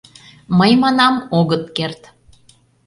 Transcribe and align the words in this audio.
—Мый 0.57 0.71
манам: 0.83 1.15
огыт 1.39 1.63
керт... 1.77 2.01